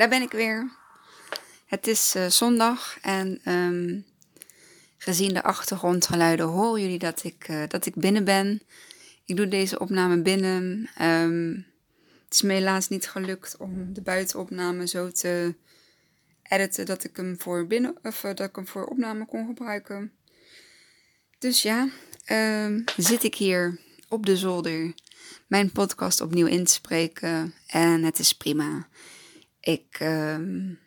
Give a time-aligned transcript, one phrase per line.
[0.00, 0.70] daar ben ik weer.
[1.66, 4.04] Het is uh, zondag en um,
[4.98, 8.62] gezien de achtergrondgeluiden horen jullie dat ik, uh, dat ik binnen ben.
[9.24, 10.90] Ik doe deze opname binnen.
[11.02, 11.66] Um,
[12.24, 15.54] het is me helaas niet gelukt om de buitenopname zo te
[16.42, 20.12] editen dat ik hem voor, binnen, of, uh, dat ik hem voor opname kon gebruiken.
[21.38, 21.88] Dus ja,
[22.64, 23.78] um, zit ik hier
[24.08, 24.94] op de zolder
[25.46, 28.88] mijn podcast opnieuw in te spreken en het is prima.
[29.60, 30.78] Ik um,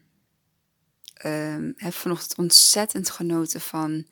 [1.26, 4.06] um, heb vanochtend ontzettend genoten van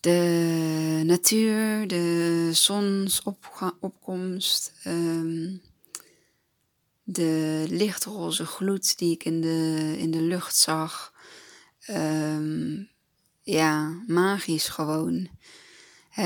[0.00, 5.62] de natuur, de zonsopkomst, um,
[7.02, 11.12] de lichtroze gloed die ik in de, in de lucht zag.
[13.42, 15.28] ja, magisch gewoon.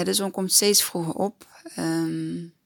[0.05, 1.47] de zon komt steeds vroeger op.
[1.79, 2.59] Um,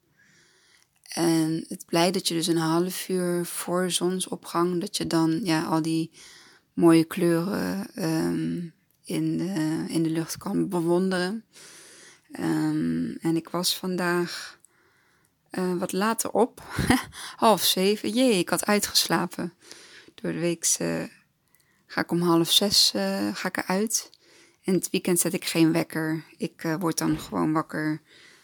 [1.14, 5.62] en het blij dat je dus een half uur voor zonsopgang, dat je dan ja,
[5.62, 6.10] al die
[6.72, 8.72] mooie kleuren um,
[9.04, 11.44] in, de, in de lucht kan bewonderen.
[12.40, 14.58] Um, en ik was vandaag
[15.50, 16.62] uh, wat later op,
[17.36, 18.08] half zeven.
[18.10, 19.52] Jee, ik had uitgeslapen.
[20.14, 21.02] Door de week uh,
[21.86, 24.10] ga ik om half zes uh, ga ik eruit.
[24.64, 26.24] En het weekend zet ik geen wekker.
[26.36, 28.00] Ik word dan gewoon wakker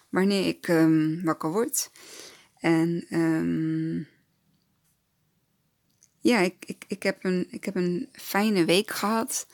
[0.08, 1.90] wanneer ik um, wakker word.
[2.60, 4.08] En um,
[6.18, 9.46] ja, ik, ik, ik, heb een, ik heb een fijne week gehad.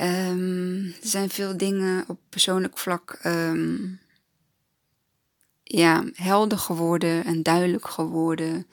[0.00, 4.00] Um, er zijn veel dingen op persoonlijk vlak um,
[5.62, 8.66] ja, helder geworden en duidelijk geworden.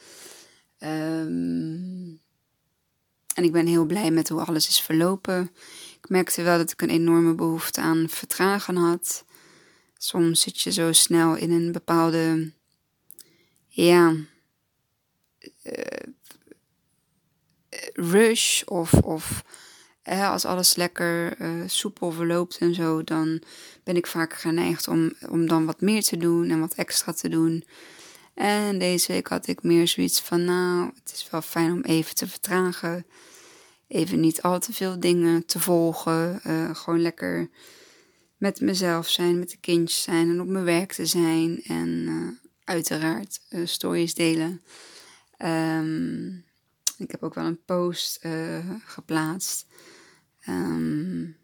[0.77, 2.21] En
[3.45, 5.51] ik ben heel blij met hoe alles is verlopen.
[6.01, 9.25] Ik merkte wel dat ik een enorme behoefte aan vertragen had.
[9.97, 12.51] Soms zit je zo snel in een bepaalde
[13.85, 14.15] ja,
[15.63, 16.13] uh,
[17.93, 19.43] rush of, of
[20.03, 23.41] als alles lekker uh, soepel verloopt en zo, dan
[23.83, 27.29] ben ik vaak geneigd om, om dan wat meer te doen en wat extra te
[27.29, 27.63] doen.
[28.33, 32.15] En deze week had ik meer zoiets van, nou, het is wel fijn om even
[32.15, 33.05] te vertragen.
[33.87, 36.41] Even niet al te veel dingen te volgen.
[36.75, 37.49] Gewoon lekker
[38.37, 41.61] met mezelf zijn, met de kindjes zijn en op mijn werk te zijn.
[41.63, 42.07] En
[42.69, 44.61] uiteraard uh, stories delen.
[45.37, 46.45] Um,
[46.97, 49.65] ik heb ook wel een post uh, geplaatst.
[50.47, 51.37] Um,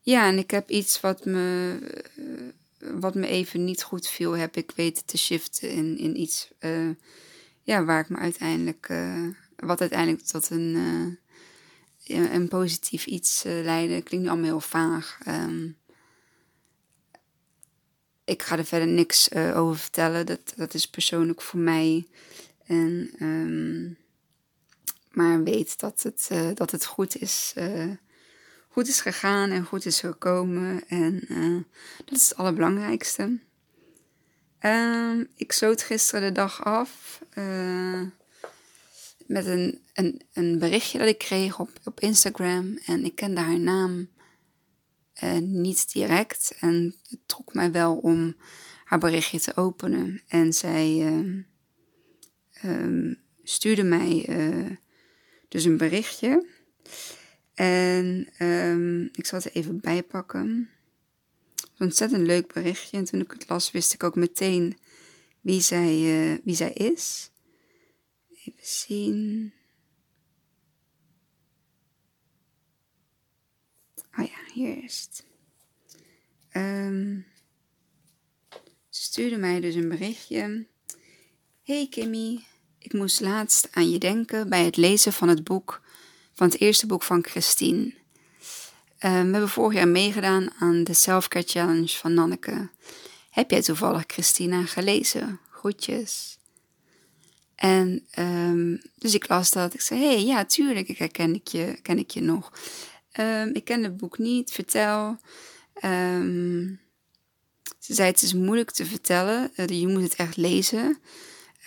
[0.00, 1.78] ja, en ik heb iets wat me,
[2.18, 6.52] uh, wat me even niet goed viel, heb ik weten te shiften in, in iets
[7.62, 8.92] ja, waar ik me uiteindelijk,
[9.56, 10.76] wat uiteindelijk tot een,
[12.06, 14.02] een positief iets leidde.
[14.02, 15.18] Klinkt nu allemaal heel vaag.
[15.26, 15.76] Um,
[18.26, 20.26] ik ga er verder niks uh, over vertellen.
[20.26, 22.06] Dat, dat is persoonlijk voor mij.
[22.66, 23.98] En, um,
[25.10, 27.52] maar weet dat het, uh, dat het goed is.
[27.58, 27.90] Uh,
[28.68, 30.88] goed is gegaan en goed is gekomen.
[30.88, 31.24] En
[32.04, 33.38] dat is het allerbelangrijkste.
[34.60, 37.20] Um, ik sloot gisteren de dag af
[39.26, 42.78] met een, een, een berichtje dat ik kreeg op, op Instagram.
[42.86, 44.08] En ik kende haar naam
[45.24, 46.56] uh, niet direct.
[46.60, 48.36] En het trok mij wel om
[48.84, 50.22] haar berichtje te openen.
[50.28, 51.42] En zij uh,
[52.64, 54.76] um, stuurde mij uh,
[55.48, 56.46] dus een berichtje.
[57.54, 60.48] En um, ik zal het even bijpakken.
[61.56, 62.96] Een ontzettend leuk berichtje.
[62.96, 64.78] En toen ik het las, wist ik ook meteen
[65.40, 67.30] wie zij, wie zij is.
[68.44, 69.52] Even zien.
[74.18, 75.24] Oh ja, hier is het.
[76.62, 77.26] Um,
[78.88, 80.66] ze stuurde mij dus een berichtje.
[81.62, 82.44] Hey Kimmy,
[82.78, 85.82] ik moest laatst aan je denken bij het lezen van het boek,
[86.32, 87.82] van het eerste boek van Christine.
[87.84, 87.92] Um,
[89.00, 92.68] we hebben vorig jaar meegedaan aan de Selfcare Challenge van Nanneke.
[93.30, 95.40] Heb jij toevallig Christina gelezen?
[95.50, 96.38] Groetjes.
[97.54, 99.74] En um, dus ik las dat.
[99.74, 102.52] Ik zei, hey, ja, tuurlijk, ik herken ik je, ken ik je nog.
[103.20, 105.18] Um, ik ken het boek niet, vertel.
[105.84, 106.80] Um,
[107.78, 110.98] ze zei, het is moeilijk te vertellen, uh, je moet het echt lezen.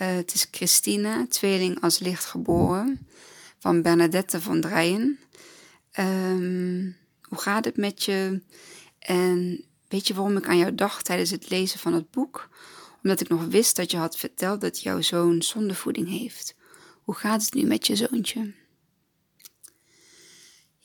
[0.02, 3.08] Uh, het is Christina, tweeling als licht geboren,
[3.60, 5.20] van Bernadette van Drijen.
[6.00, 8.42] Um, hoe gaat het met je?
[9.00, 12.50] En weet je waarom ik aan jou dacht tijdens het lezen van het boek?
[13.04, 16.56] Omdat ik nog wist dat je had verteld dat jouw zoon zondevoeding heeft.
[17.04, 18.54] Hoe gaat het nu met je zoontje?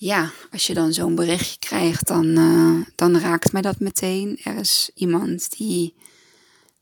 [0.05, 4.41] Ja, als je dan zo'n berichtje krijgt, dan, uh, dan raakt mij dat meteen.
[4.43, 5.95] Er is iemand die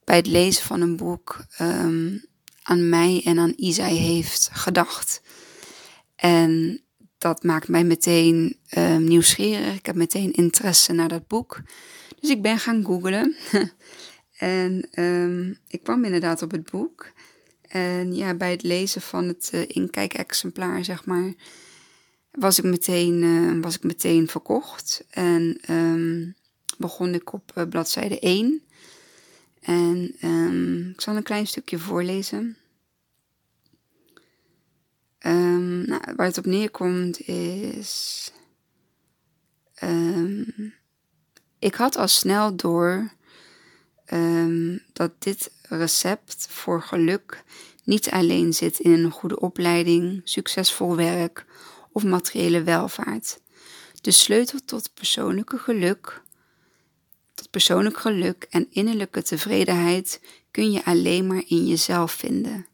[0.05, 2.25] bij het lezen van een boek um,
[2.63, 5.23] aan mij en aan Isai heeft gedacht.
[6.17, 6.83] En
[7.19, 9.75] dat maakt mij meteen um, nieuwsgierig.
[9.75, 11.61] Ik heb meteen interesse naar dat boek.
[12.21, 13.37] Dus ik ben gaan googlen.
[14.39, 17.13] en um, ik kwam inderdaad op het boek.
[17.69, 21.35] En ja, bij het lezen van het uh, inkijkexemplaar, zeg maar,
[22.33, 25.05] was ik meteen, uh, was ik meteen verkocht.
[25.11, 26.35] En um,
[26.79, 28.63] begon ik op uh, bladzijde 1.
[29.61, 32.57] En um, ik zal een klein stukje voorlezen.
[35.27, 38.33] Um, nou, waar het op neerkomt is.
[41.59, 43.13] Ik had al snel door
[44.93, 47.45] dat dit recept voor geluk
[47.85, 51.47] niet alleen zit in een goede opleiding, succesvol werk
[51.93, 53.41] of materiële welvaart.
[54.01, 56.23] De sleutel tot persoonlijke geluk,
[57.35, 62.67] tot persoonlijk geluk en innerlijke tevredenheid kun je alleen maar in jezelf vinden.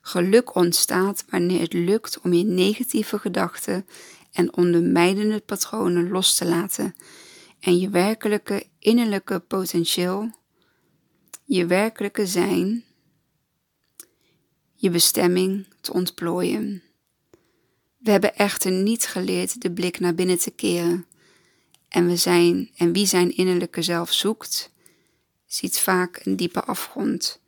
[0.00, 3.86] Geluk ontstaat wanneer het lukt om je negatieve gedachten
[4.32, 6.94] en ondermijnende patronen los te laten
[7.60, 10.30] en je werkelijke innerlijke potentieel,
[11.44, 12.84] je werkelijke zijn,
[14.74, 16.82] je bestemming te ontplooien.
[18.04, 21.06] We hebben echter niet geleerd de blik naar binnen te keren.
[21.88, 24.70] En, we zijn, en wie zijn innerlijke zelf zoekt,
[25.46, 27.40] ziet vaak een diepe afgrond,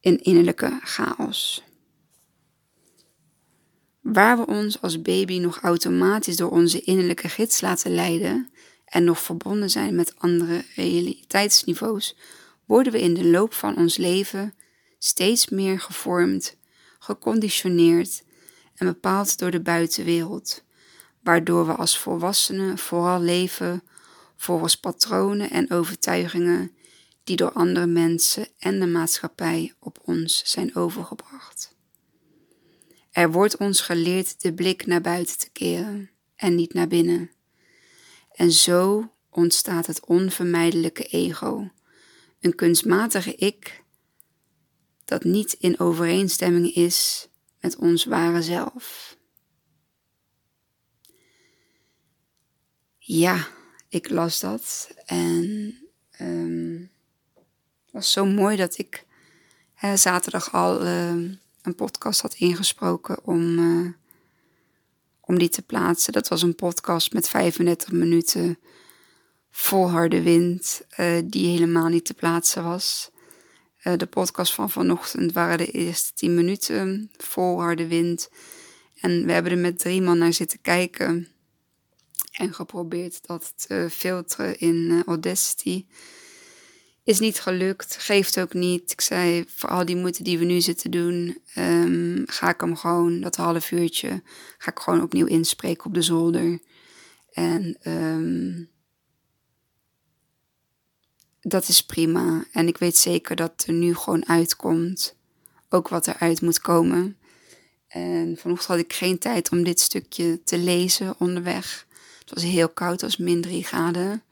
[0.00, 1.64] een innerlijke chaos.
[4.00, 8.50] Waar we ons als baby nog automatisch door onze innerlijke gids laten leiden
[8.84, 12.16] en nog verbonden zijn met andere realiteitsniveaus,
[12.64, 14.54] worden we in de loop van ons leven
[14.98, 16.56] steeds meer gevormd,
[16.98, 18.26] geconditioneerd
[18.78, 20.64] en bepaald door de buitenwereld,
[21.22, 23.82] waardoor we als volwassenen vooral leven
[24.36, 26.72] volgens patronen en overtuigingen
[27.24, 31.76] die door andere mensen en de maatschappij op ons zijn overgebracht.
[33.10, 37.30] Er wordt ons geleerd de blik naar buiten te keren en niet naar binnen.
[38.32, 41.70] En zo ontstaat het onvermijdelijke ego,
[42.40, 43.82] een kunstmatige ik
[45.04, 47.27] dat niet in overeenstemming is
[47.60, 49.16] met ons ware zelf.
[52.98, 53.46] Ja,
[53.88, 55.74] ik las dat en
[56.20, 56.90] um,
[57.84, 59.06] het was zo mooi dat ik
[59.74, 61.10] hè, zaterdag al uh,
[61.62, 63.92] een podcast had ingesproken om, uh,
[65.20, 66.12] om die te plaatsen.
[66.12, 68.58] Dat was een podcast met 35 minuten
[69.50, 73.10] vol harde wind, uh, die helemaal niet te plaatsen was.
[73.84, 78.30] Uh, de podcast van vanochtend waren de eerste 10 minuten vol harde wind.
[79.00, 81.28] En we hebben er met drie man naar zitten kijken
[82.32, 85.86] en geprobeerd dat te filteren in uh, Audacity.
[87.04, 88.92] Is niet gelukt, geeft ook niet.
[88.92, 92.76] Ik zei, voor al die moeite die we nu zitten doen, um, ga ik hem
[92.76, 94.22] gewoon, dat half uurtje,
[94.58, 96.58] ga ik gewoon opnieuw inspreken op de zolder.
[97.32, 98.68] En um,
[101.48, 102.44] dat is prima.
[102.52, 105.16] En ik weet zeker dat er nu gewoon uitkomt,
[105.68, 107.16] ook wat eruit moet komen.
[107.88, 111.86] En vanochtend had ik geen tijd om dit stukje te lezen onderweg.
[112.20, 114.22] Het was heel koud, het was min 3 graden.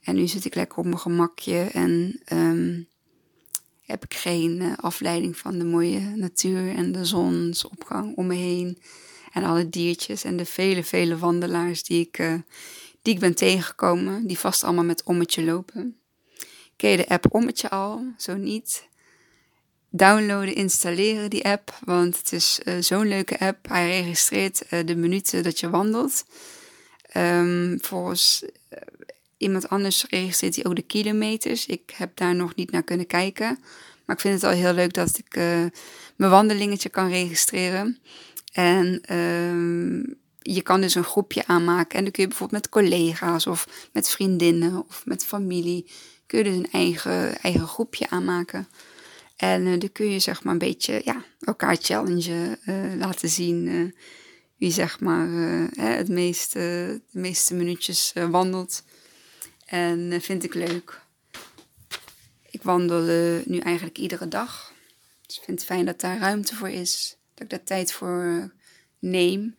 [0.00, 2.88] En nu zit ik lekker op mijn gemakje en um,
[3.82, 8.78] heb ik geen uh, afleiding van de mooie natuur en de zonsopgang om me heen.
[9.32, 12.34] En alle diertjes en de vele, vele wandelaars die ik, uh,
[13.02, 15.96] die ik ben tegengekomen, die vast allemaal met ommetje lopen.
[16.76, 18.04] Ken je de app Ommetje al?
[18.16, 18.88] Zo niet.
[19.90, 23.68] Downloaden, installeren die app, want het is uh, zo'n leuke app.
[23.68, 26.24] Hij registreert de minuten dat je wandelt.
[27.16, 28.44] Um, volgens
[29.36, 31.66] iemand anders registreert hij ook de kilometers.
[31.66, 33.58] Ik heb daar nog niet naar kunnen kijken.
[34.04, 35.34] Maar ik vind het al heel leuk dat ik
[36.16, 37.98] mijn wandelingetje kan registreren.
[38.52, 41.98] En uh, je kan dus een groepje aanmaken.
[41.98, 45.90] En dan kun je bijvoorbeeld met collega's of met vriendinnen of met familie.
[46.26, 48.68] Kun je dus een eigen, eigen groepje aanmaken.
[49.36, 53.94] En uh, dan kun je zeg maar een beetje ja, elkaar challengen, uh, laten zien
[54.56, 55.28] wie zeg maar
[55.76, 56.58] het meeste,
[57.12, 58.82] de meeste minuutjes wandelt.
[59.66, 61.00] En vind ik leuk.
[62.50, 63.02] Ik wandel
[63.44, 64.72] nu eigenlijk iedere dag.
[65.26, 67.16] Dus ik vind het fijn dat daar ruimte voor is.
[67.34, 68.52] Dat ik daar tijd voor
[68.98, 69.56] neem.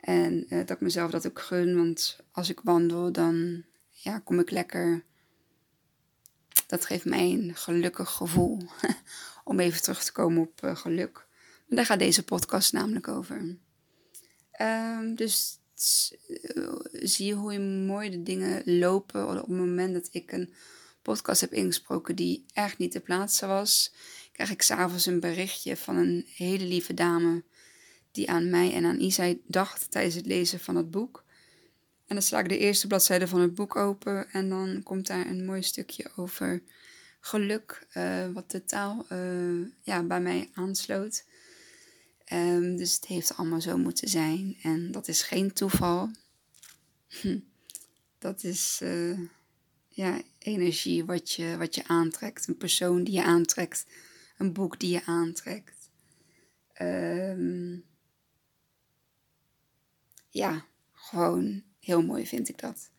[0.00, 1.76] En dat ik mezelf dat ook gun.
[1.76, 5.04] Want als ik wandel, dan ja, kom ik lekker.
[6.66, 8.58] Dat geeft mij een gelukkig gevoel.
[9.44, 11.26] Om even terug te komen op geluk.
[11.68, 13.56] En daar gaat deze podcast namelijk over.
[14.60, 15.58] Um, dus
[16.26, 19.28] eh, zie je hoe mooi de dingen lopen.
[19.28, 20.54] Op het moment dat ik een
[21.02, 23.92] podcast heb ingesproken die echt niet te plaatsen was.
[24.32, 27.44] krijg ik s'avonds een berichtje van een hele lieve dame
[28.10, 31.24] die aan mij en aan Isai dacht tijdens het lezen van het boek.
[32.06, 35.26] En dan sla ik de eerste bladzijde van het boek open en dan komt daar
[35.26, 36.62] een mooi stukje over
[37.20, 41.24] geluk, uh, wat totaal uh, ja, bij mij aansloot.
[42.32, 46.10] Um, dus het heeft allemaal zo moeten zijn en dat is geen toeval.
[48.18, 49.18] Dat is uh,
[49.88, 53.86] ja, energie wat je, wat je aantrekt, een persoon die je aantrekt,
[54.38, 55.90] een boek die je aantrekt.
[56.82, 57.84] Um,
[60.30, 62.90] ja, gewoon heel mooi vind ik dat.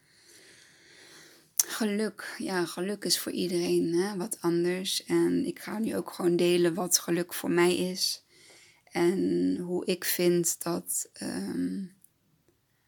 [1.55, 5.03] Geluk, ja, geluk is voor iedereen hè, wat anders.
[5.03, 8.25] En ik ga nu ook gewoon delen wat geluk voor mij is.
[8.91, 11.95] En hoe ik vind dat, um,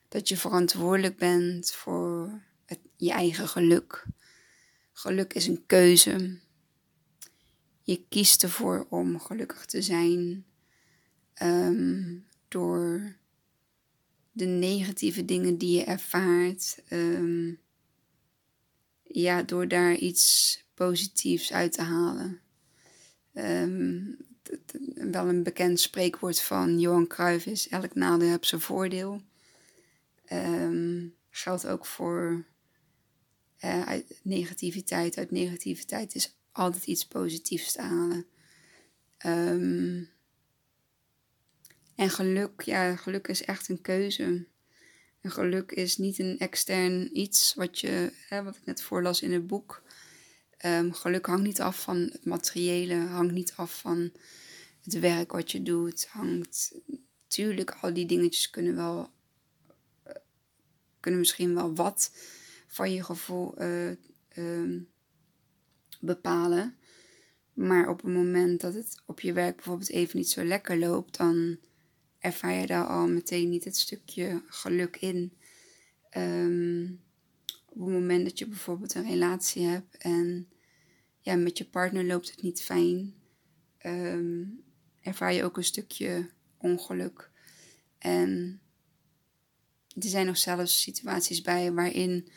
[0.08, 4.06] dat je verantwoordelijk bent voor het, je eigen geluk.
[4.94, 6.40] Geluk is een keuze.
[7.84, 10.46] Je kiest ervoor om gelukkig te zijn
[11.42, 13.19] um, door
[14.32, 16.84] de negatieve dingen die je ervaart.
[16.90, 17.60] Um,
[19.04, 22.40] ja, door daar iets positiefs uit te halen.
[23.34, 24.18] Um,
[25.12, 29.22] wel een bekend spreekwoord van Johan Cruijff is: elk nadeel heeft zijn voordeel.
[30.32, 32.46] Um, geldt ook voor
[33.64, 35.18] uh, uit negativiteit.
[35.18, 38.26] Uit negativiteit is altijd iets positiefs te halen.
[42.00, 44.46] En geluk, ja, geluk is echt een keuze.
[45.22, 49.32] En geluk is niet een extern iets wat je, hè, wat ik net voorlas in
[49.32, 49.84] het boek.
[50.66, 54.12] Um, geluk hangt niet af van het materiële, hangt niet af van
[54.84, 56.06] het werk wat je doet.
[56.06, 56.76] Hangt,
[57.28, 59.10] tuurlijk, al die dingetjes kunnen wel,
[61.00, 62.12] kunnen misschien wel wat
[62.68, 63.92] van je gevoel uh,
[64.38, 64.90] um,
[66.00, 66.78] bepalen.
[67.54, 71.18] Maar op het moment dat het op je werk bijvoorbeeld even niet zo lekker loopt,
[71.18, 71.60] dan
[72.20, 75.34] ervaar je daar al meteen niet het stukje geluk in.
[76.18, 77.02] Um,
[77.66, 80.50] op het moment dat je bijvoorbeeld een relatie hebt en
[81.20, 83.14] ja, met je partner loopt het niet fijn,
[83.86, 84.64] um,
[85.02, 87.30] ervaar je ook een stukje ongeluk.
[87.98, 88.62] En
[89.88, 92.28] er zijn nog zelfs situaties bij waarin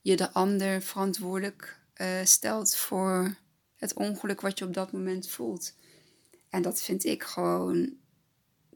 [0.00, 3.36] je de ander verantwoordelijk uh, stelt voor
[3.76, 5.74] het ongeluk wat je op dat moment voelt.
[6.48, 7.96] En dat vind ik gewoon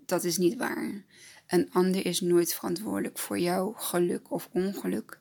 [0.08, 1.04] dat is niet waar.
[1.46, 5.20] Een ander is nooit verantwoordelijk voor jouw geluk of ongeluk.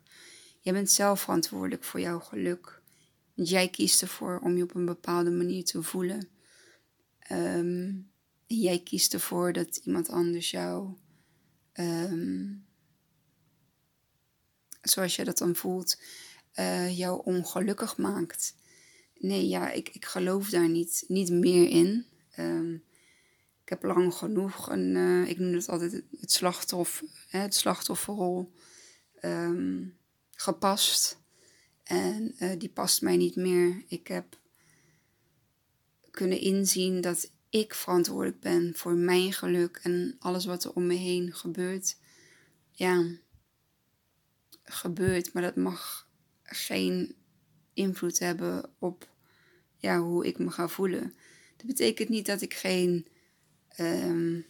[0.60, 2.80] Je bent zelf verantwoordelijk voor jouw geluk.
[3.34, 6.28] Jij kiest ervoor om je op een bepaalde manier te voelen.
[7.32, 8.10] Um,
[8.46, 10.94] jij kiest ervoor dat iemand anders jou,
[11.72, 12.66] um,
[14.82, 16.00] zoals je dat dan voelt,
[16.54, 18.56] uh, jou ongelukkig maakt.
[19.14, 22.06] Nee, ja, ik, ik geloof daar niet, niet meer in.
[22.38, 22.86] Um,
[23.68, 28.52] ik heb lang genoeg een, uh, ik noem het altijd het slachtoffer, hè, het slachtofferrol
[29.22, 29.96] um,
[30.30, 31.18] gepast.
[31.82, 33.84] En uh, die past mij niet meer.
[33.88, 34.38] Ik heb
[36.10, 40.94] kunnen inzien dat ik verantwoordelijk ben voor mijn geluk en alles wat er om me
[40.94, 41.96] heen gebeurt.
[42.70, 43.04] Ja,
[44.64, 46.08] gebeurt, maar dat mag
[46.42, 47.14] geen
[47.72, 49.08] invloed hebben op
[49.76, 51.14] ja, hoe ik me ga voelen.
[51.56, 53.06] Dat betekent niet dat ik geen
[53.80, 54.46] um,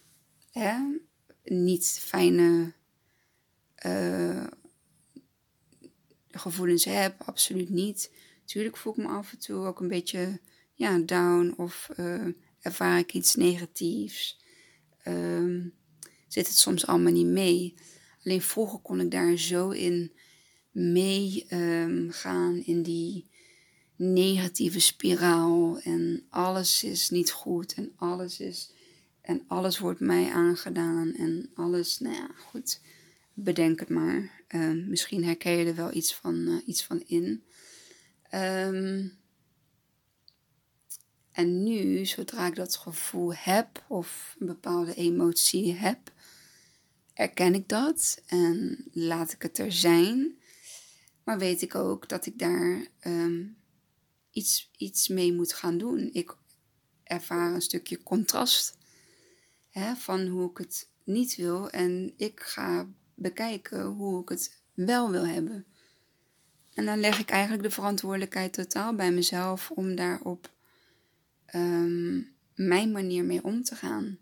[1.43, 2.73] niet fijne
[3.85, 4.47] uh,
[6.31, 7.21] gevoelens heb.
[7.25, 8.11] Absoluut niet.
[8.45, 10.39] Tuurlijk voel ik me af en toe ook een beetje
[10.73, 12.27] ja, down of uh,
[12.59, 14.39] ervaar ik iets negatiefs.
[15.07, 15.73] Um,
[16.27, 17.73] zit het soms allemaal niet mee.
[18.23, 20.13] Alleen vroeger kon ik daar zo in
[20.71, 23.29] meegaan um, in die
[23.95, 25.79] negatieve spiraal.
[25.79, 28.71] En alles is niet goed en alles is
[29.29, 32.81] en alles wordt mij aangedaan en alles, nou ja, goed,
[33.33, 34.43] bedenk het maar.
[34.49, 37.43] Uh, misschien herken je er wel iets van, uh, iets van in.
[38.33, 39.17] Um,
[41.31, 46.11] en nu, zodra ik dat gevoel heb of een bepaalde emotie heb,
[47.13, 50.37] erken ik dat en laat ik het er zijn.
[51.23, 53.57] Maar weet ik ook dat ik daar um,
[54.31, 56.09] iets, iets mee moet gaan doen.
[56.13, 56.35] Ik
[57.03, 58.77] ervaar een stukje contrast
[59.97, 61.69] van hoe ik het niet wil.
[61.69, 65.65] En ik ga bekijken hoe ik het wel wil hebben.
[66.73, 70.51] En dan leg ik eigenlijk de verantwoordelijkheid totaal bij mezelf om daar op
[71.55, 74.17] um, mijn manier mee om te gaan.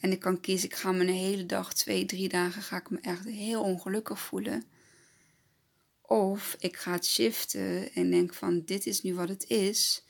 [0.00, 2.90] En ik kan kiezen, ik ga me een hele dag, twee, drie dagen, ga ik
[2.90, 4.64] me echt heel ongelukkig voelen.
[6.00, 10.04] Of ik ga het shiften en denk van, dit is nu wat het is.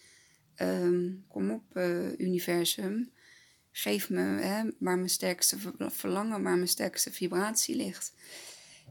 [0.54, 3.10] ehm, kom op, uh, universum.
[3.76, 8.12] Geef me hè, waar mijn sterkste verlangen, waar mijn sterkste vibratie ligt.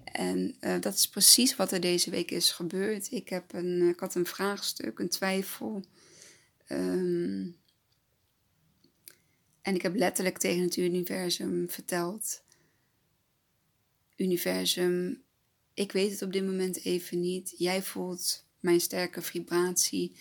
[0.03, 3.11] En uh, dat is precies wat er deze week is gebeurd.
[3.11, 5.85] Ik, heb een, ik had een vraagstuk, een twijfel.
[6.69, 7.57] Um,
[9.61, 12.43] en ik heb letterlijk tegen het universum verteld:
[14.15, 15.23] Universum,
[15.73, 17.55] ik weet het op dit moment even niet.
[17.57, 20.15] Jij voelt mijn sterke vibratie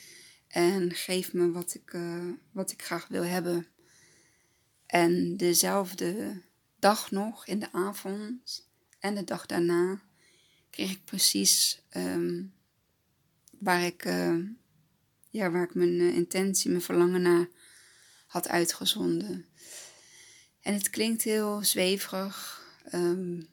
[0.48, 3.71] en geef me wat ik, uh, wat ik graag wil hebben.
[4.92, 6.42] En dezelfde
[6.78, 8.68] dag nog, in de avond
[8.98, 10.02] en de dag daarna,
[10.70, 12.54] kreeg ik precies um,
[13.58, 14.38] waar, ik, uh,
[15.30, 17.48] ja, waar ik mijn uh, intentie, mijn verlangen naar
[18.26, 19.46] had uitgezonden.
[20.60, 22.66] En het klinkt heel zweverig.
[22.94, 23.48] Um,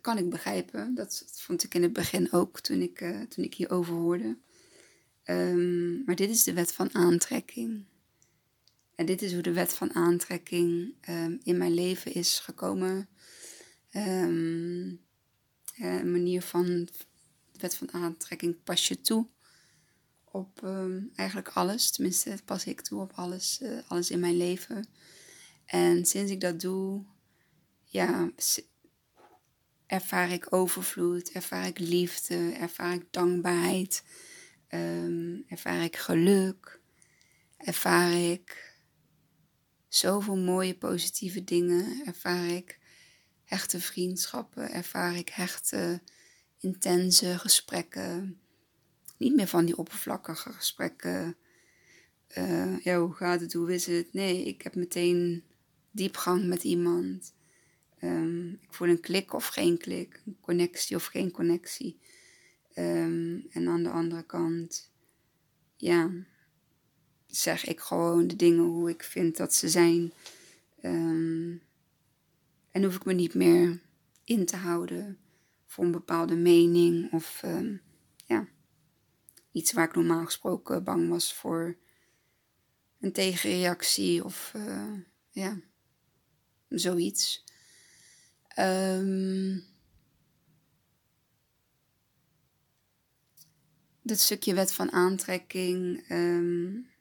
[0.00, 0.94] kan ik begrijpen.
[0.94, 4.38] Dat, vond ik in het begin ook toen ik, uh, toen ik hierover hoorde.
[6.04, 7.90] Maar dit is de wet van aantrekking.
[9.02, 13.08] En dit is hoe de wet van aantrekking um, in mijn leven is gekomen.
[13.94, 15.00] Um,
[15.76, 16.66] een manier van
[17.52, 19.26] de wet van aantrekking pas je toe
[20.24, 21.90] op um, eigenlijk alles.
[21.90, 24.88] Tenminste, pas ik toe op alles, uh, alles in mijn leven.
[25.64, 27.04] En sinds ik dat doe,
[27.84, 28.30] ja,
[29.86, 34.04] ervaar ik overvloed, ervaar ik liefde, ervaar ik dankbaarheid,
[35.48, 36.80] ervaar ik geluk,
[37.56, 38.71] ervaar ik
[39.94, 42.78] zoveel mooie positieve dingen, ervaar ik
[43.44, 46.00] hechte vriendschappen, ervaar ik hechte
[46.58, 48.40] intense gesprekken
[49.22, 51.36] niet meer van die oppervlakkige gesprekken.
[52.38, 53.52] Uh, ja, hoe gaat het?
[53.52, 54.12] Hoe is het?
[54.12, 55.44] Nee, ik heb meteen
[55.90, 57.34] diepgang met iemand.
[58.00, 61.98] Um, ik voel een klik of geen klik, een connectie of geen connectie.
[62.74, 64.90] Um, en aan de andere kant,
[65.76, 66.10] ja,
[67.34, 70.12] zeg ik gewoon de dingen hoe ik vind dat ze zijn.
[70.82, 71.62] Um,
[72.70, 73.80] en hoef ik me niet meer
[74.24, 75.18] in te houden
[75.66, 77.44] voor een bepaalde mening of
[78.26, 78.48] ja
[79.52, 81.76] iets waar ik normaal gesproken bang was voor
[83.00, 84.92] een tegenreactie of uh,
[85.30, 85.60] ja,
[86.68, 87.44] zoiets.
[88.58, 89.64] Um,
[94.02, 96.91] dat stukje wet van aantrekking um,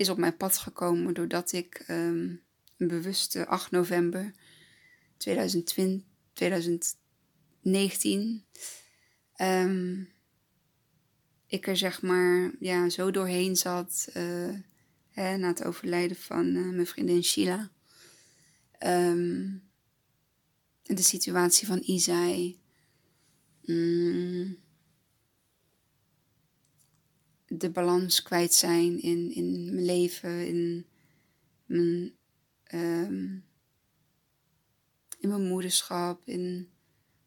[0.00, 2.42] is op mijn pad gekomen doordat ik um,
[2.76, 4.32] een bewuste 8 november
[5.16, 8.44] 2020, 2019
[11.46, 14.54] ik er zeg maar ja, zo doorheen zat uh,
[15.10, 17.70] hè, na het overlijden van uh, mijn vriendin Sheila.
[18.86, 19.62] Um,
[20.82, 22.60] de situatie van Isai.
[23.64, 24.56] Mm,
[27.52, 30.86] de balans kwijt zijn in, in mijn leven, in
[31.66, 32.12] mijn,
[32.74, 33.44] um,
[35.18, 36.70] in mijn moederschap, in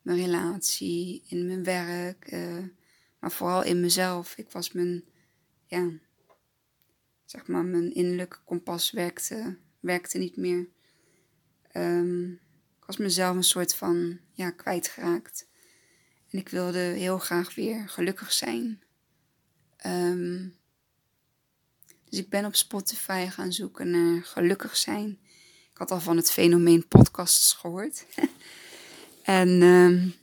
[0.01, 2.31] mijn relatie, in mijn werk.
[2.31, 2.63] Uh,
[3.19, 4.38] maar vooral in mezelf.
[4.38, 5.03] Ik was mijn,
[5.65, 5.91] ja,
[7.25, 10.67] zeg maar, mijn innerlijke kompas werkte, werkte niet meer.
[11.73, 12.31] Um,
[12.79, 15.47] ik was mezelf een soort van, ja, kwijtgeraakt.
[16.29, 18.83] En ik wilde heel graag weer gelukkig zijn.
[19.86, 20.58] Um,
[22.13, 25.19] dus ik ben op Spotify gaan zoeken naar gelukkig zijn.
[25.72, 28.06] Ik had al van het fenomeen podcasts gehoord.
[29.24, 30.13] en um,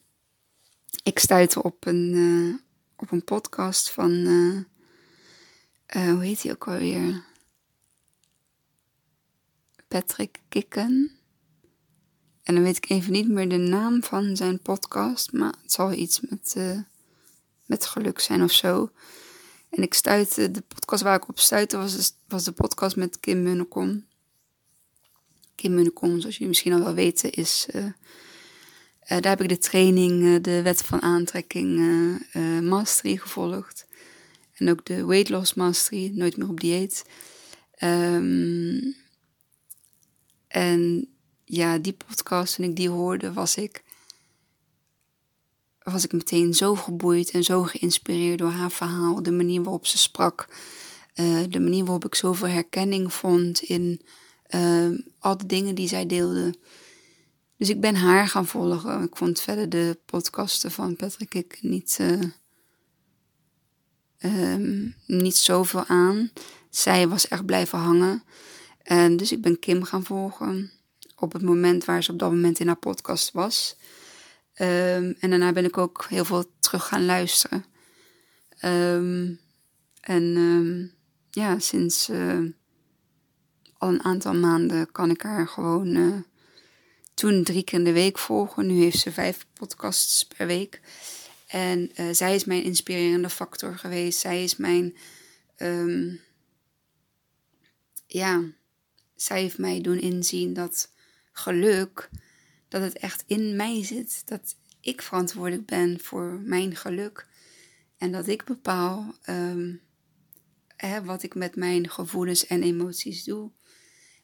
[1.02, 2.54] ik stuitte op een, uh,
[2.96, 4.56] op een podcast van, uh,
[5.96, 7.24] uh, hoe heet hij ook alweer?
[9.88, 11.10] Patrick Kikken.
[12.42, 15.92] En dan weet ik even niet meer de naam van zijn podcast, maar het zal
[15.92, 16.56] iets met,
[17.66, 18.90] met geluk zijn of zo.
[19.70, 23.42] En ik stuitte, de podcast waar ik op stuitte was, was de podcast met Kim
[23.42, 24.04] Munnekom.
[25.54, 27.84] Kim Munnekom, zoals jullie misschien al wel weten, is uh,
[29.06, 31.80] daar heb ik de training, uh, de wet van aantrekking
[32.62, 33.86] mastery gevolgd.
[34.54, 37.04] En ook de weight loss mastery, nooit meer op dieet.
[37.82, 38.96] Um,
[40.48, 41.08] en
[41.44, 43.82] ja, die podcast, toen ik die hoorde, was ik,
[45.90, 49.22] was ik meteen zo geboeid en zo geïnspireerd door haar verhaal.
[49.22, 50.48] De manier waarop ze sprak.
[51.48, 54.00] de manier waarop ik zoveel herkenning vond in
[54.46, 56.54] ehm, al de dingen die zij deelde.
[57.60, 59.02] Dus ik ben haar gaan volgen.
[59.02, 62.20] Ik vond verder de podcasten van Patrick ik niet, uh,
[64.52, 66.30] um, niet zoveel aan.
[66.70, 68.22] Zij was echt blijven hangen.
[68.82, 70.70] En dus ik ben Kim gaan volgen.
[71.16, 73.76] Op het moment waar ze op dat moment in haar podcast was.
[74.60, 77.64] Um, en daarna ben ik ook heel veel terug gaan luisteren.
[78.58, 79.34] Ehm,
[80.00, 80.86] en ehm,
[81.30, 82.38] ja, sinds eh,
[83.78, 86.24] al een aantal maanden kan ik haar gewoon
[87.14, 88.66] toen drie keer in de week volgen.
[88.66, 90.80] Nu heeft ze vijf podcasts per week.
[91.46, 94.18] En uh, zij is mijn inspirerende factor geweest.
[94.18, 94.96] Zij is mijn.
[98.06, 98.42] Ja,
[99.16, 100.90] zij heeft mij doen inzien dat
[101.32, 102.10] geluk,
[102.70, 104.22] dat het echt in mij zit.
[104.24, 107.26] Dat ik verantwoordelijk ben voor mijn geluk.
[107.98, 109.80] En dat ik bepaal um,
[110.76, 113.50] hè, wat ik met mijn gevoelens en emoties doe.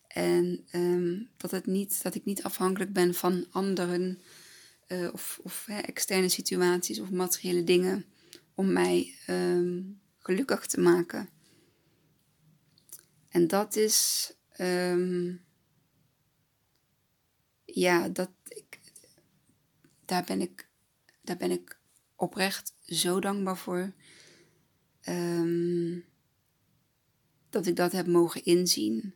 [0.09, 4.21] En um, dat, het niet, dat ik niet afhankelijk ben van anderen
[4.89, 8.05] uh, of, of externe situaties of materiële dingen
[8.55, 11.29] om mij um, gelukkig te maken.
[13.29, 14.33] En dat is,
[17.65, 18.31] ja, dat
[20.07, 20.69] daar ben ik,
[21.23, 21.79] daar ben ik
[22.17, 23.93] oprecht zo dankbaar voor.
[25.09, 26.05] Um,
[27.51, 29.15] dat ik dat heb mogen inzien.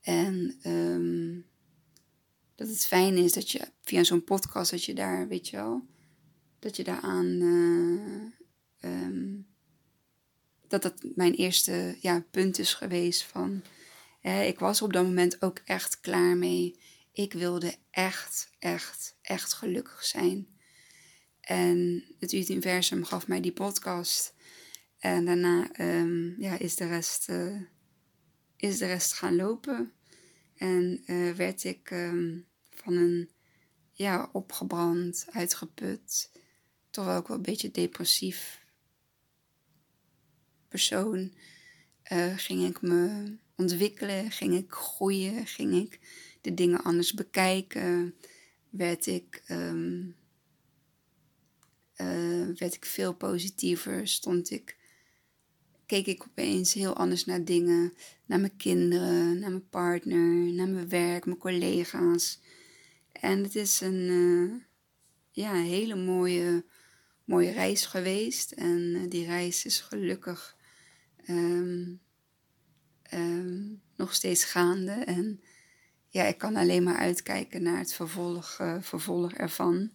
[0.00, 1.46] En um,
[2.54, 5.86] dat het fijn is dat je via zo'n podcast, dat je daar, weet je wel,
[6.58, 9.46] dat je daaraan, uh, um,
[10.68, 13.62] dat dat mijn eerste ja, punt is geweest van,
[14.20, 16.78] ik was op dat moment ook echt klaar mee.
[17.18, 20.46] Ik wilde echt, echt, echt gelukkig zijn.
[21.40, 24.34] En het universum gaf mij die podcast.
[24.98, 27.62] En daarna um, ja, is, de rest, uh,
[28.56, 29.92] is de rest gaan lopen.
[30.54, 33.30] En uh, werd ik um, van een
[33.92, 36.30] ja, opgebrand, uitgeput,
[36.90, 38.64] toch wel ook wel een beetje depressief
[40.68, 41.34] persoon.
[42.12, 46.00] Uh, ging ik me ontwikkelen, ging ik groeien, ging ik
[46.54, 48.14] dingen anders bekijken,
[48.70, 50.16] werd ik um,
[51.96, 54.76] uh, werd ik veel positiever, stond ik,
[55.86, 57.92] keek ik opeens heel anders naar dingen,
[58.26, 62.40] naar mijn kinderen, naar mijn partner, naar mijn werk, mijn collega's.
[63.12, 64.54] En het is een uh,
[65.30, 66.64] ja, hele mooie,
[67.24, 68.52] mooie reis geweest.
[68.52, 70.56] En uh, die reis is gelukkig
[71.28, 72.00] um,
[73.14, 74.92] um, nog steeds gaande.
[74.92, 75.40] En
[76.18, 79.90] ja, ik kan alleen maar uitkijken naar het vervolg, uh, vervolg ervan.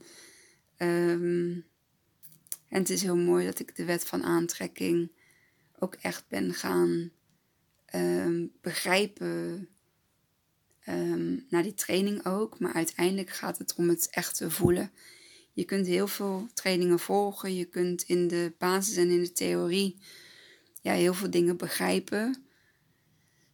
[0.77, 1.65] Um,
[2.69, 5.11] en het is heel mooi dat ik de wet van aantrekking
[5.79, 7.11] ook echt ben gaan
[7.95, 9.67] um, begrijpen.
[10.89, 12.59] Um, na die training ook.
[12.59, 14.91] Maar uiteindelijk gaat het om het echt voelen.
[15.53, 17.55] Je kunt heel veel trainingen volgen.
[17.55, 19.97] Je kunt in de basis en in de theorie
[20.81, 22.45] ja, heel veel dingen begrijpen.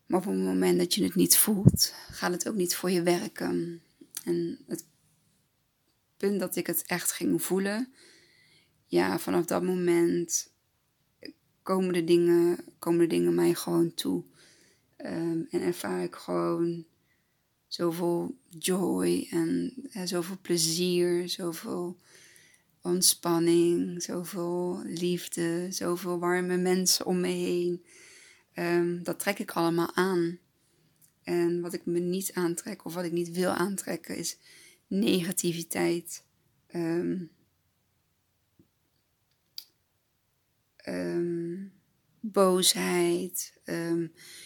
[0.10, 3.02] Maar op het moment dat je het niet voelt, gaat het ook niet voor je
[3.02, 3.82] werken.
[4.24, 4.86] En het
[6.18, 7.94] punt dat ik het echt ging voelen,
[8.86, 10.52] ja, vanaf dat moment
[11.64, 14.24] komen de dingen, komen de dingen mij gewoon toe.
[14.98, 16.86] Um, en ervaar ik gewoon
[17.68, 21.98] zoveel joy en zoveel plezier, zoveel
[22.82, 27.84] ontspanning, zoveel liefde, zoveel warme mensen om me heen.
[28.60, 30.40] Um, dat trek ik allemaal aan.
[31.24, 34.38] En wat ik me niet aantrek of wat ik niet wil aantrekken is
[34.88, 36.26] negativiteit.
[36.76, 37.32] Um,
[40.88, 41.74] um,
[42.20, 43.62] boosheid,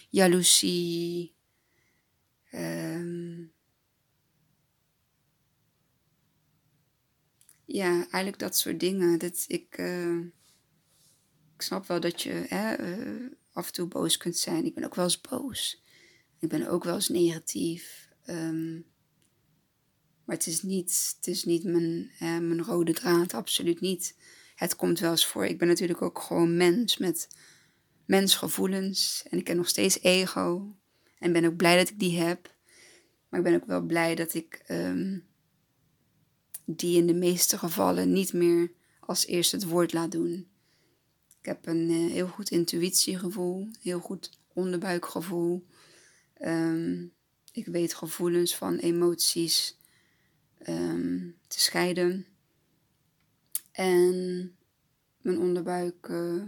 [0.09, 1.33] jaloezie.
[7.65, 9.19] Ja, eigenlijk dat soort dingen.
[9.19, 10.17] Dat ik, uh,
[11.55, 14.65] ik snap wel dat je hè, uh, af en toe boos kunt zijn.
[14.65, 15.83] Ik ben ook wel eens boos.
[16.39, 18.09] Ik ben ook wel eens negatief.
[18.29, 18.85] Um,
[20.25, 24.15] maar het is niet, het is niet mijn, mijn rode draad, absoluut niet
[24.55, 25.45] het komt wel eens voor.
[25.45, 27.27] Ik ben natuurlijk ook gewoon mens met
[28.05, 29.25] mensgevoelens.
[29.29, 30.75] En ik heb nog steeds ego.
[31.19, 32.55] En ben ook blij dat ik die heb.
[33.29, 35.25] Maar ik ben ook wel blij dat ik um,
[36.65, 40.47] die in de meeste gevallen niet meer als eerste het woord laat doen.
[41.43, 45.65] Ik heb een uh, heel goed intuïtiegevoel, heel goed onderbuikgevoel.
[46.41, 47.13] Um,
[47.51, 49.77] ik weet gevoelens van emoties
[50.67, 52.25] um, te scheiden.
[53.71, 54.55] En
[55.21, 56.07] mijn onderbuik.
[56.07, 56.43] Uh,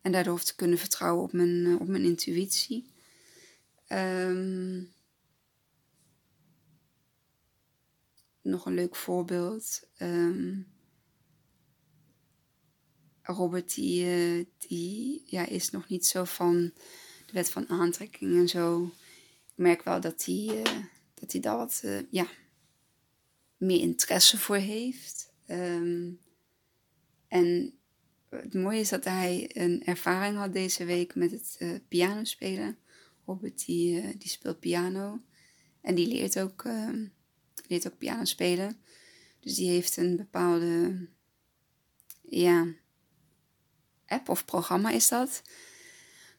[0.00, 2.92] en daardoor te kunnen vertrouwen op mijn, uh, op mijn intuïtie.
[3.88, 4.92] Um,
[8.42, 9.88] nog een leuk voorbeeld.
[13.32, 16.72] Robert die, uh, die ja, is nog niet zo van
[17.26, 18.84] de wet van aantrekking en zo.
[19.46, 20.62] Ik merk wel dat hij,
[21.14, 22.26] dat hij daar wat ja,
[23.56, 25.32] meer interesse voor heeft.
[25.46, 26.20] Um,
[27.28, 27.72] en
[28.28, 32.78] het mooie is dat hij een ervaring had deze week met het piano spelen.
[33.24, 35.20] Robert die, die speelt piano
[35.80, 36.90] en die leert ook, uh,
[37.66, 38.80] leert ook piano spelen.
[39.40, 41.06] Dus die heeft een bepaalde
[42.28, 42.74] ja,
[44.08, 45.42] app of programma is dat.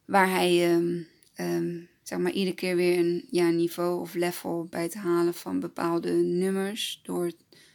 [0.06, 4.84] Waar hij um, um, zeg maar iedere keer weer een ja, niveau of level bij
[4.84, 7.00] het halen van bepaalde nummers.
[7.04, 7.32] Door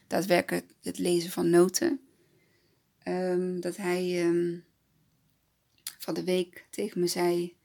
[0.07, 2.01] daadwerkelijk het lezen van noten.
[3.09, 4.33] Um, dat hij
[5.99, 7.57] van de week tegen me zei.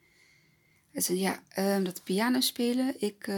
[0.91, 1.43] Hij zei, ja,
[1.79, 3.31] dat piano spelen, ik,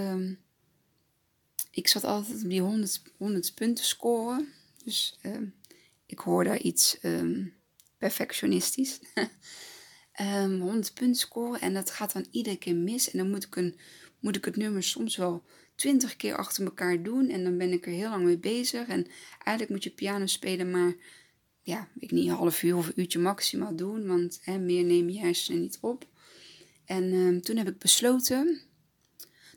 [1.72, 4.48] ik zat altijd op die 100, 100 punten scoren.
[4.84, 5.20] Dus
[6.06, 6.98] ik hoor daar iets
[8.02, 9.00] perfectionistisch.
[10.44, 13.12] um, 100 punten scoren en dat gaat dan iedere keer mis.
[13.12, 13.76] En dan moet ik, een,
[14.20, 15.44] moet ik het nummer soms wel
[15.76, 17.30] 20 keer achter elkaar doen.
[17.30, 18.88] En dan ben ik er heel lang mee bezig.
[18.88, 20.96] En eigenlijk moet je piano spelen, maar
[21.62, 24.08] ja, ik niet een half uur of een uurtje maximaal doen.
[24.08, 26.08] Want hè, meer neem je hersenen niet op.
[26.86, 28.62] En um, toen heb ik besloten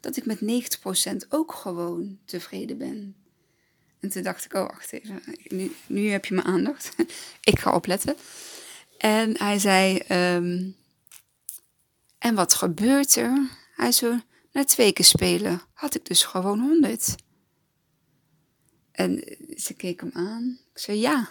[0.01, 0.41] dat ik met
[1.25, 3.24] 90% ook gewoon tevreden ben.
[4.05, 6.95] En toen dacht ik, oh wacht even, nu, nu heb je mijn aandacht.
[7.53, 8.17] ik ga opletten.
[8.99, 10.03] En hij zei,
[10.37, 10.77] um,
[12.19, 13.49] en wat gebeurt er?
[13.75, 14.19] Hij zo,
[14.53, 17.15] na twee keer spelen had ik dus gewoon 100.
[18.93, 20.59] En ze keek hem aan.
[20.73, 21.29] Ik zei, ja.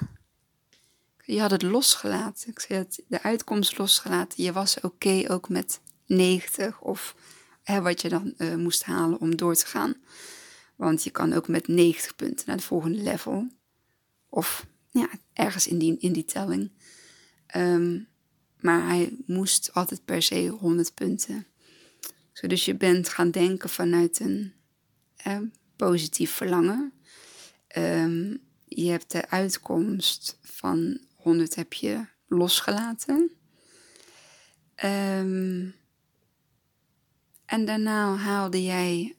[1.26, 2.50] Je had het losgelaten.
[2.50, 4.44] Ik zei, de uitkomst losgelaten.
[4.44, 7.16] Je was oké ook met 90 of
[7.64, 9.96] hè, wat je dan uh, moest halen om door te gaan.
[10.76, 13.48] Want je kan ook met 90 punten naar het volgende level.
[14.30, 16.72] Of ja, ergens in die, in die telling.
[17.56, 18.08] Um,
[18.60, 21.48] maar hij moest altijd per se 100 punten.
[22.48, 24.54] Dus je bent gaan denken vanuit een
[25.16, 25.40] eh,
[25.76, 26.94] positief verlangen.
[27.78, 33.32] Um, je hebt de uitkomst van 100 heb je losgelaten.
[34.86, 35.76] Um,
[37.46, 39.16] en daarna haalde jij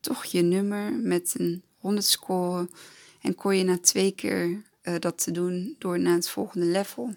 [0.00, 2.68] toch je nummer met een 100 score.
[3.20, 7.14] En kon je na twee keer uh, dat te doen door naar het volgende level.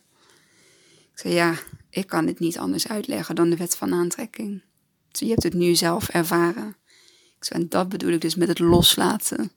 [1.12, 1.56] Ik zei ja,
[1.90, 4.62] ik kan het niet anders uitleggen dan de wet van aantrekking.
[5.12, 6.76] Dus je hebt het nu zelf ervaren.
[7.38, 9.52] Ik zei, en dat bedoel ik dus met het loslaten.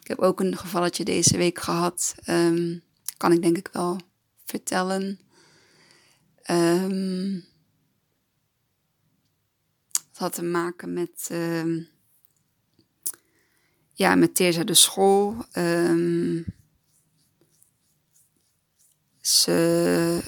[0.00, 2.14] Ik heb ook een gevalletje deze week gehad.
[2.28, 2.82] Um,
[3.16, 4.00] kan ik denk ik wel
[4.44, 5.18] vertellen.
[10.14, 11.88] Het had te maken met um,
[13.94, 15.44] ja, met Teerza de school.
[15.58, 16.44] Um,
[19.20, 20.20] ze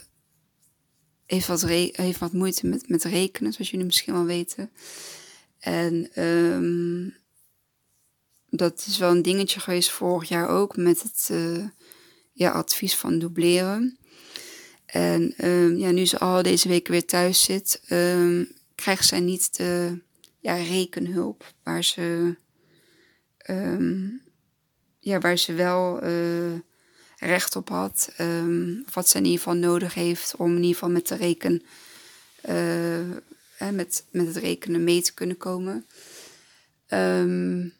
[1.26, 4.70] heeft wat, heeft wat moeite met, met rekenen, zoals jullie misschien wel weten.
[5.58, 7.16] En um,
[8.50, 11.64] dat is wel een dingetje geweest vorig jaar ook met het uh,
[12.32, 13.98] ja, advies van dubleren.
[14.86, 17.82] En um, ja, nu ze al deze weken weer thuis zit,
[18.74, 20.02] krijgt zij niet de
[20.40, 22.36] ja, rekenhulp waar ze
[23.50, 24.22] um,
[24.98, 26.58] ja, waar ze wel uh,
[27.16, 28.14] recht op had.
[28.20, 31.62] Um, wat ze in ieder geval nodig heeft om in ieder geval met, de reken,
[32.48, 35.86] uh, met, met het rekenen mee te kunnen komen.
[36.88, 37.74] Um,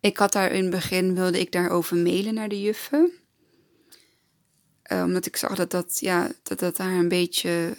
[0.00, 3.12] ik had daar in het begin, wilde ik daarover mailen naar de juffen.
[4.92, 7.76] Uh, omdat ik zag dat dat, ja, dat, dat haar een beetje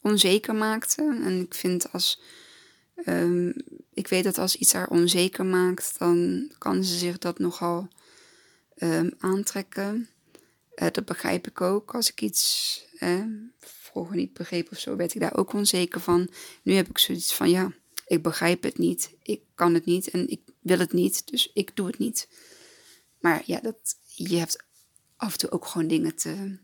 [0.00, 1.02] onzeker maakte.
[1.02, 2.20] En ik vind als
[3.06, 3.54] Um,
[3.94, 7.88] ik weet dat als iets haar onzeker maakt, dan kan ze zich dat nogal
[8.76, 10.08] um, aantrekken.
[10.74, 11.94] Uh, dat begrijp ik ook.
[11.94, 13.24] Als ik iets eh,
[13.58, 16.28] vroeger niet begreep of zo, werd ik daar ook onzeker van.
[16.62, 17.72] Nu heb ik zoiets van, ja,
[18.06, 19.10] ik begrijp het niet.
[19.22, 22.28] Ik kan het niet en ik wil het niet, dus ik doe het niet.
[23.20, 24.64] Maar ja, dat, je hebt
[25.16, 26.58] af en toe ook gewoon dingen te,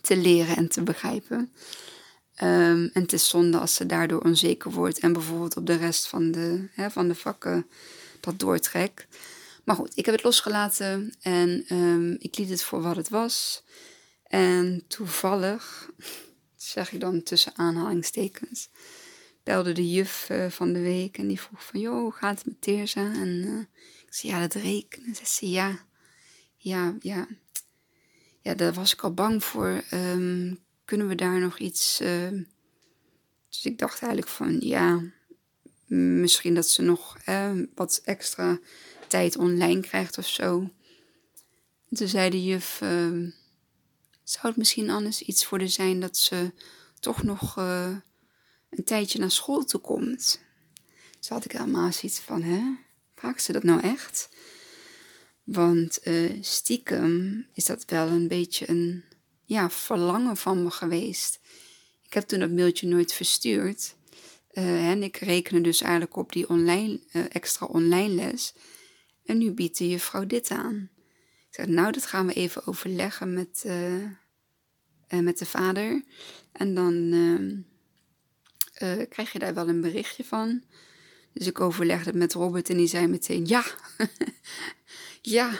[0.00, 1.52] te leren en te begrijpen.
[2.42, 6.06] Um, en het is zonde als ze daardoor onzeker wordt en bijvoorbeeld op de rest
[6.06, 7.66] van de, hè, van de vakken
[8.20, 9.06] dat doortrekt.
[9.64, 13.64] Maar goed, ik heb het losgelaten en um, ik liet het voor wat het was.
[14.26, 15.90] En toevallig,
[16.56, 18.68] zeg ik dan tussen aanhalingstekens,
[19.42, 22.60] belde de juf uh, van de week en die vroeg van, joh, gaat het met
[22.60, 23.12] Teerza?
[23.12, 23.60] En uh,
[24.06, 25.14] ik zei, ja, dat rekenen.
[25.14, 25.78] Ze zei, ja,
[26.56, 27.26] ja, ja.
[28.40, 29.84] Ja, daar was ik al bang voor.
[29.92, 32.00] Um, kunnen we daar nog iets.
[32.00, 32.28] Uh,
[33.48, 35.02] dus ik dacht eigenlijk van ja,
[35.86, 38.58] misschien dat ze nog uh, wat extra
[39.08, 40.60] tijd online krijgt of zo.
[41.90, 43.30] En toen zei de juf, uh,
[44.22, 46.52] zou het misschien anders iets voor de zijn dat ze
[47.00, 47.96] toch nog uh,
[48.70, 50.40] een tijdje naar school toe komt?
[51.18, 52.62] Dus had ik helemaal zoiets van, hè,
[53.14, 54.28] vraagt ze dat nou echt?
[55.44, 59.04] Want uh, stiekem is dat wel een beetje een
[59.44, 61.40] ja, verlangen van me geweest.
[62.02, 63.96] Ik heb toen dat mailtje nooit verstuurd.
[64.52, 68.54] Uh, en ik rekende dus eigenlijk op die online, uh, extra online les.
[69.24, 70.90] En nu biedt de juffrouw dit aan.
[71.48, 73.64] Ik zei, nou, dat gaan we even overleggen met,
[75.08, 76.04] met de vader.
[76.52, 77.14] En dan
[79.08, 80.62] krijg je daar wel een berichtje van.
[81.34, 83.64] Dus ik overlegde het met Robert en die zei meteen: Ja,
[85.36, 85.58] ja,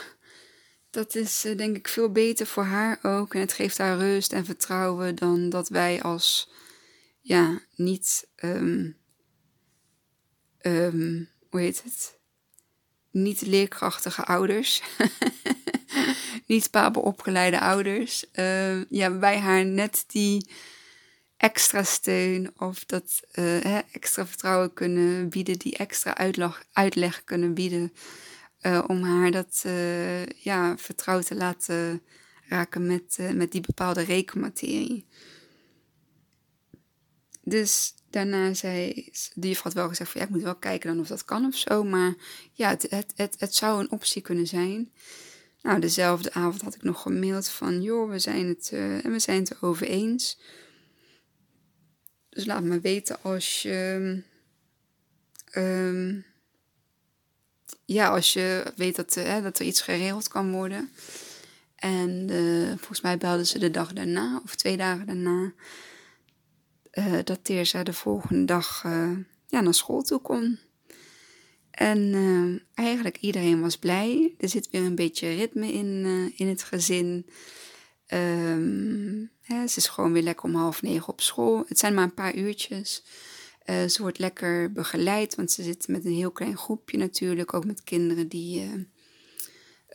[0.95, 3.33] dat is uh, denk ik veel beter voor haar ook.
[3.33, 6.49] En het geeft haar rust en vertrouwen dan dat wij als,
[7.21, 8.97] ja, niet, um,
[10.61, 12.17] um, hoe heet het?
[13.11, 14.81] Niet leerkrachtige ouders,
[16.47, 20.49] niet opgeleide ouders, uh, ja, wij haar net die
[21.37, 27.93] extra steun of dat uh, extra vertrouwen kunnen bieden, die extra uitleg, uitleg kunnen bieden.
[28.65, 32.01] Uh, om haar dat uh, ja, vertrouwd te laten
[32.47, 35.05] raken met, met die bepaalde rekenmaterie.
[37.43, 38.93] Dus daarna zei
[39.33, 41.45] de juffrouw had wel gezegd van ja, ik moet wel kijken dan of dat kan
[41.45, 41.83] of zo.
[41.83, 42.15] Maar
[42.51, 44.91] ja, het, het, het, het zou een optie kunnen zijn.
[45.61, 49.39] Nou, dezelfde avond had ik nog gemaild van joh, we zijn het, en we zijn
[49.39, 50.39] het erover eens.
[52.29, 54.21] Dus laat me weten als je.
[55.57, 56.25] Um,
[57.85, 60.91] ja, als je weet dat, uh, dat er iets geregeld kan worden.
[61.75, 65.53] En uh, volgens mij belden ze de dag daarna, of twee dagen daarna,
[66.93, 68.81] uh, dat Teersa de volgende dag
[69.47, 70.59] ja, naar school toe kon.
[71.71, 74.35] En eigenlijk iedereen was blij.
[74.37, 77.25] Er zit weer een beetje ritme in, in het gezin.
[78.13, 81.63] Um, hè, ze is gewoon weer lekker om half negen op school.
[81.67, 83.03] Het zijn maar een paar uurtjes.
[83.65, 87.53] Uh, ze wordt lekker begeleid, want ze zit met een heel klein groepje natuurlijk.
[87.53, 88.73] Ook met kinderen die, uh,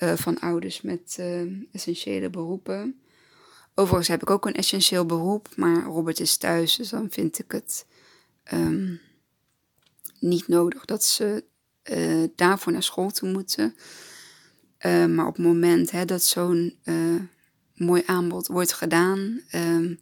[0.03, 1.23] uh, van ouders met
[1.73, 3.01] essentiële beroepen.
[3.75, 7.53] Overigens heb ik ook een essentieel beroep, maar Robert is thuis, dus dan vind ik
[7.53, 7.87] het
[8.53, 9.01] um,
[10.19, 11.45] niet nodig dat ze
[12.35, 13.75] daarvoor naar school toe moeten.
[15.15, 16.79] maar op het moment hè, dat zo'n
[17.75, 19.99] mooi aanbod wordt gedaan, um,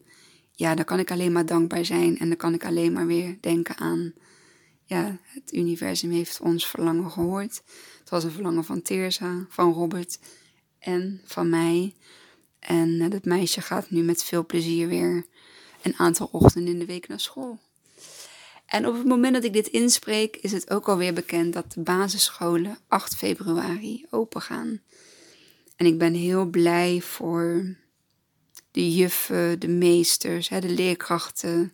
[0.58, 3.36] ja, dan kan ik alleen maar dankbaar zijn en dan kan ik alleen maar weer
[3.40, 4.12] denken aan,
[4.84, 7.62] ja, het universum heeft ons verlangen gehoord.
[7.98, 10.18] Het was een verlangen van Teersa, van Robert
[10.78, 11.94] en van mij.
[12.58, 15.26] En uh, dat meisje gaat nu met veel plezier weer
[15.82, 17.58] een aantal ochtenden in de week naar school.
[18.66, 21.80] En op het moment dat ik dit inspreek, is het ook alweer bekend dat de
[21.80, 24.80] basisscholen 8 februari open gaan.
[25.76, 27.76] En ik ben heel blij voor
[28.78, 31.72] de juffen, de meesters, de leerkrachten.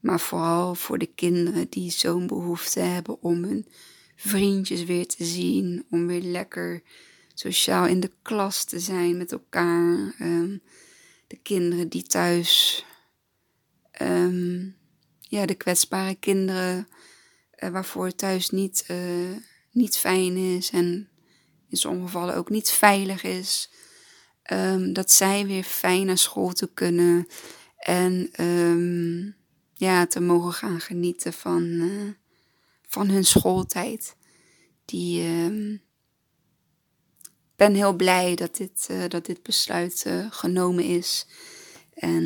[0.00, 3.66] Maar vooral voor de kinderen die zo'n behoefte hebben om hun
[4.16, 5.86] vriendjes weer te zien.
[5.90, 6.82] Om weer lekker
[7.34, 10.14] sociaal in de klas te zijn met elkaar.
[10.18, 10.56] Ehm,
[11.26, 12.84] de kinderen die thuis,
[13.90, 14.68] ehm,
[15.20, 16.88] ja, de kwetsbare kinderen
[17.58, 19.36] uh, waarvoor het thuis niet, uh,
[19.70, 21.08] niet fijn is en
[21.68, 23.70] in sommige gevallen ook niet veilig is.
[24.50, 27.26] Um, dat zij weer fijn naar school te kunnen
[27.76, 29.36] en um,
[29.74, 32.10] ja, te mogen gaan genieten van, uh,
[32.86, 34.16] van hun schooltijd.
[34.84, 35.82] Die um,
[37.56, 41.26] ben heel blij dat dit, uh, dat dit besluit uh, genomen is.
[41.94, 42.22] En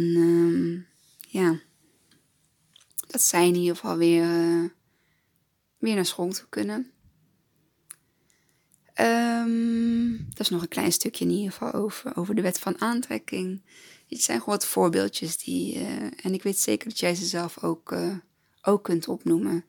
[1.28, 1.60] ja,
[3.06, 4.26] dat zij in ieder geval weer,
[5.78, 6.90] weer naar school toe kunnen.
[9.00, 12.80] Um, dat is nog een klein stukje in ieder geval over, over de wet van
[12.80, 13.62] aantrekking.
[14.08, 17.62] Dit zijn gewoon wat voorbeeldjes die, uh, en ik weet zeker dat jij ze zelf
[17.62, 18.16] ook, uh,
[18.62, 19.64] ook kunt opnoemen.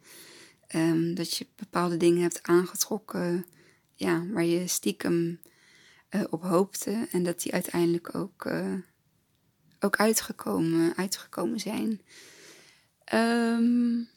[0.76, 3.46] Um, dat je bepaalde dingen hebt aangetrokken,
[3.94, 5.40] ja, waar je stiekem
[6.10, 8.50] uh, op hoopte en dat die uiteindelijk ook,
[9.80, 12.02] ook uitgekomen, uitgekomen zijn.
[13.14, 14.10] Um,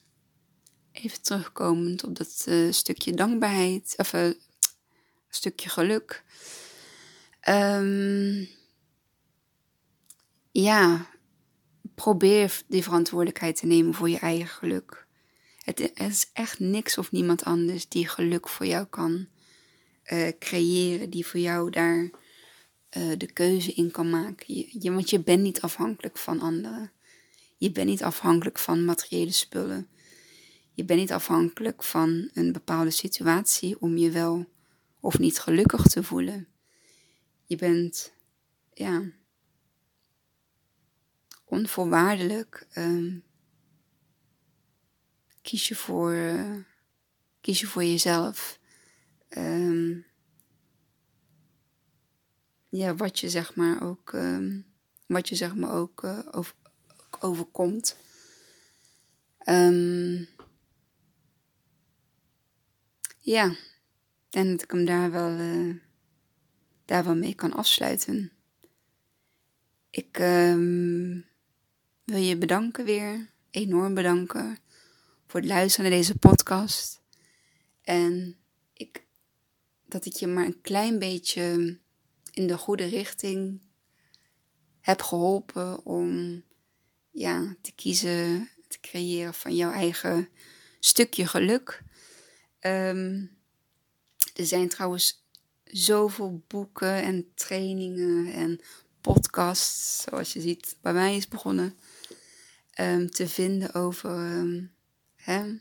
[0.92, 4.12] even terugkomend op dat stukje dankbaarheid, of
[5.30, 6.24] stukje geluk.
[7.48, 8.48] Um,
[10.50, 11.06] ja,
[11.94, 15.06] probeer die verantwoordelijkheid te nemen voor je eigen geluk.
[15.62, 19.28] Het is echt niks of niemand anders die geluk voor jou kan
[20.12, 22.10] uh, creëren, die voor jou daar
[22.96, 24.46] uh, de keuze in kan maken.
[24.80, 26.92] Je, want je bent niet afhankelijk van anderen.
[27.56, 29.88] Je bent niet afhankelijk van materiële spullen.
[30.72, 34.46] Je bent niet afhankelijk van een bepaalde situatie om je wel
[35.00, 36.48] of niet gelukkig te voelen.
[37.44, 38.12] Je bent,
[38.72, 39.02] ja,
[41.44, 42.66] onvoorwaardelijk.
[42.74, 43.24] Um,
[45.42, 46.56] kies, je voor, uh,
[47.40, 48.58] kies je voor jezelf.
[49.28, 50.06] Um,
[52.68, 54.60] ja, wat je zeg maar ook, ehm,
[55.06, 56.54] wat je zeg maar ook, uh, over,
[57.20, 57.96] overkomt.
[63.18, 63.56] Ja,
[64.30, 65.74] en dat ik hem daar wel, uh,
[66.84, 68.32] daar wel mee kan afsluiten.
[69.90, 71.26] Ik um,
[72.04, 74.58] wil je bedanken weer, enorm bedanken
[75.26, 77.02] voor het luisteren naar deze podcast.
[77.82, 78.36] En
[78.72, 79.04] ik,
[79.86, 81.78] dat ik je maar een klein beetje
[82.30, 83.60] in de goede richting
[84.80, 86.42] heb geholpen om
[87.10, 90.28] ja, te kiezen, te creëren van jouw eigen
[90.80, 91.82] stukje geluk.
[92.60, 93.38] Um,
[94.40, 95.26] er zijn trouwens
[95.64, 98.60] zoveel boeken en trainingen en
[99.00, 101.78] podcasts, zoals je ziet, bij mij is begonnen,
[102.80, 104.72] um, te vinden over um,
[105.16, 105.58] hè,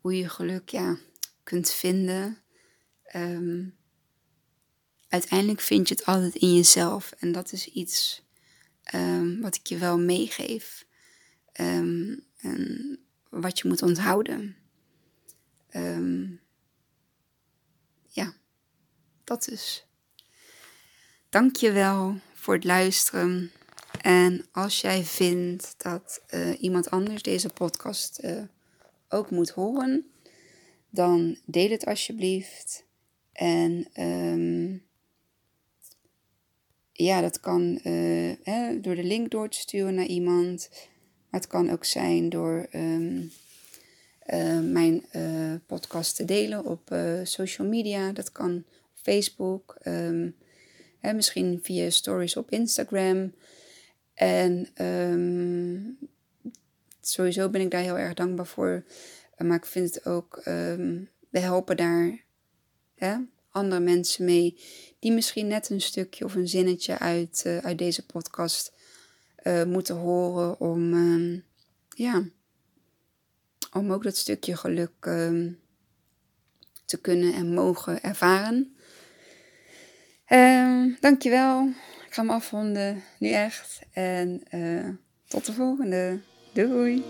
[0.00, 0.98] hoe je geluk ja,
[1.42, 2.38] kunt vinden.
[3.16, 3.76] Um,
[5.08, 7.12] uiteindelijk vind je het altijd in jezelf.
[7.18, 8.24] En dat is iets
[9.40, 10.86] wat ik je wel meegeef.
[11.52, 12.24] En
[13.30, 14.56] wat je moet onthouden.
[15.76, 16.40] Um,
[19.26, 19.86] dat dus.
[21.28, 23.50] Dank je wel voor het luisteren.
[24.00, 28.42] En als jij vindt dat uh, iemand anders deze podcast uh,
[29.08, 30.10] ook moet horen,
[30.90, 32.84] dan deel het alsjeblieft.
[33.32, 34.84] En um,
[36.92, 40.68] ja, dat kan uh, hè, door de link door te sturen naar iemand.
[41.30, 43.28] Maar het kan ook zijn door uh,
[44.60, 45.04] mijn
[45.66, 48.12] podcast te delen op social media.
[48.12, 48.64] Dat kan
[49.12, 49.76] Facebook.
[49.84, 50.36] Um,
[50.98, 53.34] hè, misschien via stories op Instagram.
[54.14, 55.98] En um,
[57.00, 58.84] sowieso ben ik daar heel erg dankbaar voor.
[59.36, 60.40] maar ik vind het ook,
[61.30, 62.24] we helpen daar
[62.94, 63.16] hè,
[63.50, 64.58] andere mensen mee
[64.98, 68.72] die misschien net een stukje of een zinnetje uit, uh, uit deze podcast
[69.42, 70.94] uh, moeten horen om,
[71.88, 72.24] ja,
[73.72, 75.52] om ook dat stukje geluk ehm,
[76.84, 78.75] te kunnen en mogen ervaren.
[80.28, 81.68] Uh, dankjewel.
[82.06, 83.80] Ik ga me afronden, nu echt.
[83.92, 84.88] En eh,
[85.26, 86.20] tot de volgende.
[86.52, 87.04] Doei!